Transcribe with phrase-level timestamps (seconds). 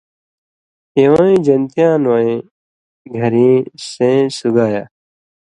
[0.97, 2.35] اِوَیں (جنتیان وَیں)
[3.15, 3.57] گھریں
[3.89, 4.83] (سېں سُگایہ،